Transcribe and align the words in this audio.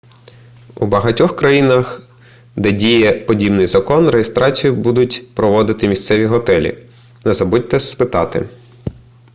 у 0.75 0.85
багатьох 0.87 1.35
країнах 1.35 2.01
де 2.55 2.71
діє 2.71 3.13
подібний 3.25 3.67
закон 3.67 4.09
реєстрацію 4.09 4.75
будуть 4.75 5.35
проводити 5.35 5.87
місцеві 5.87 6.25
готелі 6.25 6.87
не 7.25 7.33
забудьте 7.33 7.79
спитати 7.79 8.49